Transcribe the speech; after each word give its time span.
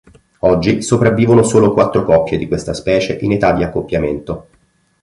Oggi 0.39 0.81
sopravvivono 0.81 1.43
solo 1.43 1.73
quattro 1.73 2.03
coppie 2.03 2.39
di 2.39 2.47
questa 2.47 2.73
specie 2.73 3.19
in 3.21 3.33
età 3.33 3.53
di 3.53 3.61
accoppiamento. 3.63 4.47